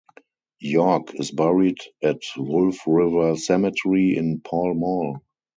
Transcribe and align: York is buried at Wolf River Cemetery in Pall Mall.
York 0.59 1.11
is 1.19 1.29
buried 1.29 1.77
at 2.01 2.17
Wolf 2.35 2.79
River 2.87 3.35
Cemetery 3.35 4.17
in 4.17 4.39
Pall 4.41 4.73
Mall. 4.73 5.19